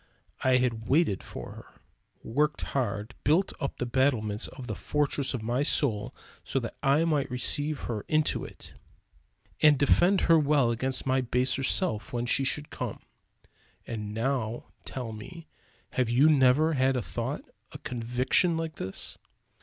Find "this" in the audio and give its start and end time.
18.77-19.19